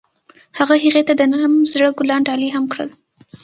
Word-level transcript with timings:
هغه 0.57 0.75
هغې 0.83 1.01
ته 1.07 1.13
د 1.19 1.21
نرم 1.31 1.53
زړه 1.71 1.89
ګلان 1.99 2.21
ډالۍ 2.27 2.49
هم 2.55 2.65
کړل. 2.73 2.89